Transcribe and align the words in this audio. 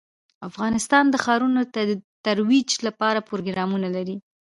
افغانستان 0.49 1.05
د 1.09 1.15
ښارونه 1.23 1.59
د 1.87 1.91
ترویج 2.25 2.69
لپاره 2.87 3.25
پروګرامونه 3.29 3.87
لري. 3.95 4.15